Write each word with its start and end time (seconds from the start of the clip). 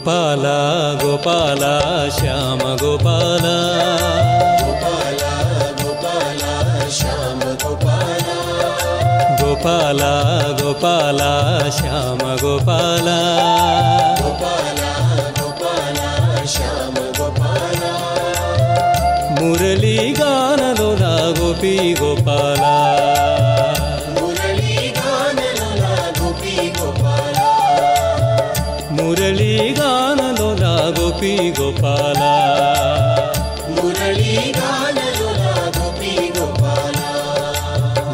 ಗೋಪಾಲ 0.00 0.46
ಗೋಪಾಲ 1.02 1.64
ಶ್ಯಾಮ 2.16 2.62
ಗೋಪಾಲ 2.82 3.46
ಗೋಪಾಲ 4.60 5.22
ಗೋಪಾಲ 5.80 6.42
ಶ್ಯಾಮ 6.98 7.40
ಗೋಪಾಲ 7.62 8.28
ಗೋಪಾಲ 9.40 10.02
ಗೋಪಾಲ 10.60 11.20
ಶ್ಯಾಮ 11.78 12.22
ಗೋಪಾಲ 12.42 13.08
ಗೋಪಾಲ 14.20 14.80
ಗೋಪಾಲ 15.40 15.98
ಶ್ಯಾಮ 16.54 16.96
ಗೋಪಾಲ 17.18 17.82
ಮುರಳಿ 19.38 19.96
ಗಾನಲೋಲ 20.20 21.04
ಗೋಪಿ 21.38 21.74
ಗೋಪಾಲ 22.00 22.62
ಮುರಳಿ 28.98 29.52
गोपी 31.21 31.49
गोपाला। 31.57 32.35
मुरली 33.73 34.37
गानरुला 34.55 35.51
गोपी 35.75 36.13
गोपाला 36.37 37.11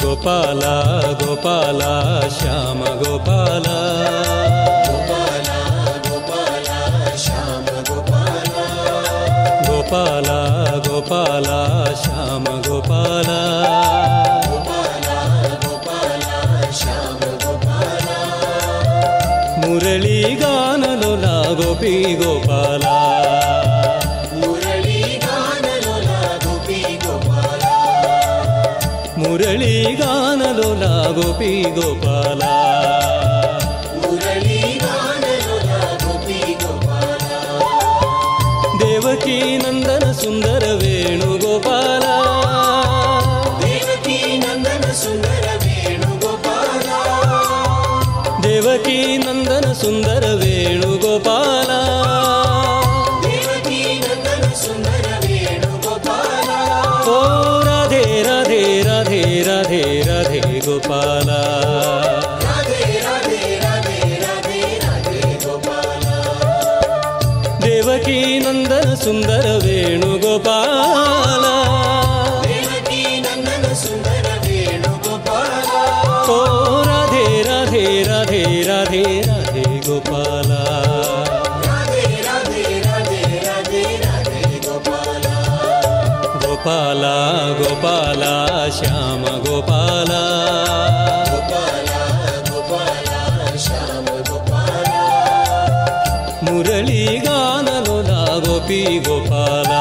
गोपाला 0.01 0.73
गोपाला 1.21 1.93
श्याम 2.37 2.81
गोपाला। 3.01 3.77
गोपाला 4.89 5.59
गोपाला, 6.07 6.79
श्याम 7.23 7.65
गोपाला। 7.89 8.65
गोपाला 9.67 10.39
गोपाला 10.87 11.59
श्याम 12.03 12.43
गोपाला 12.67 13.39
गोपाला 14.51 15.17
मुरली 19.61 20.21
गानरुला 20.41 21.35
गोपी 21.59 21.95
गोपाला। 22.15 22.66
ಮುರಳಿ 29.37 29.83
ಗಾನಲೋಲ 29.83 30.83
ಗೋಪಿ 31.11 31.63
ಗೋಪಾಲ 31.63 32.41
ದೇವಕಿ 38.79 39.57
ನಂದನ 39.57 40.11
ಸುಂದರ 40.11 40.63
ಗೋಪಿ 40.73 41.37
ಗೋಪಾಲ 41.37 42.05
ದೇವಕಿ 43.63 44.37
ನಂದನ 44.37 44.91
ಸುಂದರ 44.91 45.43
ವೇಣುಗೋಪಾಲ. 45.63 46.87
ದೇವಕಿ 48.43 49.17
ನಂದನ 49.17 49.73
ಸುಂದರ 49.73 50.25
ವೇಣುಗೋಪಾಲ. 50.33 51.71
गोपाला। 60.67 61.41
देवकी 67.61 68.39
नंदन 68.39 68.95
सुंदर 68.95 69.45
वेणुगोपाला। 69.65 71.56
ಗೋಪಾಲ 86.57 87.05
ಗೋಪಾಲ 87.57 88.23
ಶ್ಯಾಮ 88.69 89.23
ಗೋಪಾಲ. 89.45 90.11
ಗೋಪಾಲ 91.31 91.89
ಗೋಪಾಲ 92.49 93.09
ಶ್ಯಾಮ 93.57 94.05
ಗೋಪಾಲ 94.29 94.91
ಮುರಳಿ 96.45 97.21
ಗಾನಲೋಲ 97.25 98.11
ಗೋಪಿ 98.45 98.81
ಗೋಪಾಲ. 99.07 99.71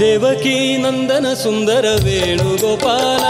ದೇವಕಿ 0.00 0.76
ನಂದನ 0.76 1.26
ಸುಂದರ 1.34 1.86
ವೇಣುಗೋಪಾಲ. 2.04 3.24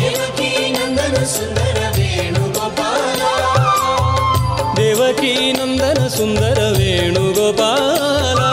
ದೇವಕಿ 0.00 0.70
ನಂದನ 0.70 1.24
ಸುಂದರ 1.24 1.84
ವೇಣುಗೋಪಾಲ. 1.96 3.22
ದೇವಕಿ 4.76 5.52
ನಂದನ 5.52 6.06
ಸುಂದರ 6.06 6.74
ವೇಣುಗೋಪಾಲ. 6.78 8.49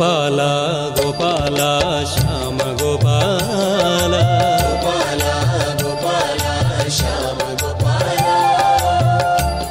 గోపాల 0.00 0.40
గోపాల 0.98 1.58
శ్యామ 2.12 2.58
గోపాల. 2.82 4.14
గోపాల 4.62 5.24
గోపాల 5.82 6.44
శ్యామ 6.88 7.40
గోపాల 7.62 8.24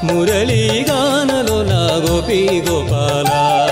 మురళీ 0.04 0.86
గానలో 0.90 1.58
నా 1.64 1.82
గోపీ 2.06 2.64
గోపాలా. 2.70 3.69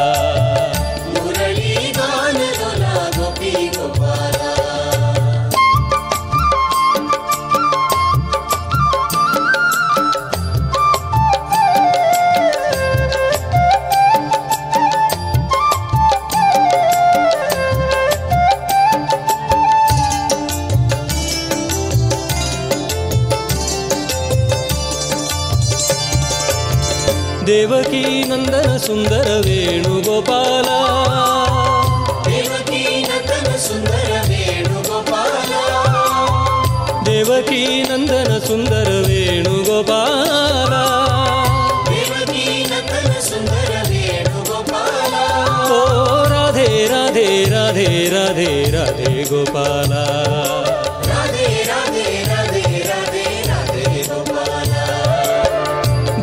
ದೇವಕಿ 27.46 28.02
ನಂದನ 28.30 28.70
ಸುಂದರ 28.78 29.28
ವೇಣುಗೋಪಾಲ 29.46 30.68
ದೇವಕಿ 32.26 32.82
ನಂದನ 33.08 33.48
ಸುಂದರ 33.58 34.12
ವೇಣುಗೋಪಾಲ 34.30 35.52
ದೇವಕಿ 37.08 37.62
ನಂದನ 37.90 38.32
ಸುಂದರ 38.46 38.90
ವೇಣುಗೋಪಾಲ 39.08 40.74
ದೇವಕಿ 41.90 42.44
ನಂದನ 42.70 43.12
ಸುಂದರ 43.28 43.72
ವೇಣುಗೋಪಾಲ 43.90 45.14
ಓ 45.72 45.80
ರಾಧೆ 46.32 46.68
ರಾಧೆ 46.86 47.28
ರಾಧೆ 47.54 47.88
ರಾಧೆ 48.14 48.50
ರಾಧೆ 48.70 49.12
ಗೋಪಾಲ 49.24 49.92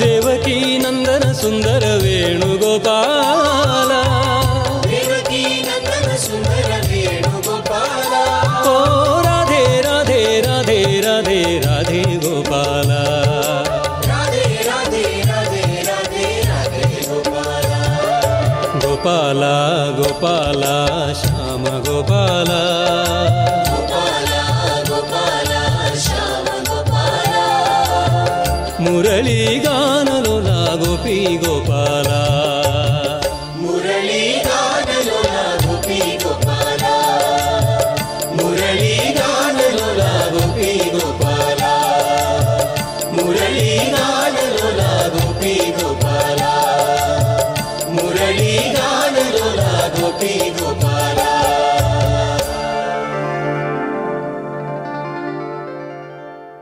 ದೇವಕೀ 0.05 0.56
ನಂದನ 0.83 1.25
ಸುಂದರ 1.33 1.85
ವೇಣುಗೋಪಾಲ 2.03 3.93
ಓ 8.67 8.77
ರಾಧೆ 9.23 9.62
ರಾಧೆ 9.81 10.21
ರಾಧೆ 10.47 10.81
ರಾಧೆ 11.01 11.41
ರಾಧೆ 11.67 12.01
ಗೋಪಾಲ 12.25 12.91
ಗೋಪಾಲ 18.85 19.43
ಗೋಪಾಲ 19.97 20.62
ಶ್ಯಾಮ 21.21 21.65
ಗೋಪಾಲ 21.87 22.50
మురళీ 28.85 29.63
గానలో 29.67 30.41
లాగో 30.41 30.93
పీ 31.05 31.39
గోపాలా. 31.47 32.54